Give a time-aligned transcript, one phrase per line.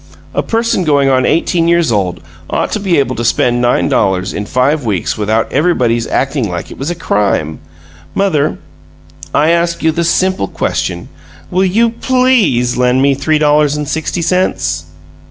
[0.33, 4.33] "A person going on eighteen years old ought to be able to spend nine dollars
[4.33, 7.59] in five weeks without everybody's acting like it was a crime!
[8.15, 8.57] Mother,
[9.31, 11.07] I ask you the simple question:
[11.51, 14.85] Will you PLEASE lend me three dollars and sixty cents?"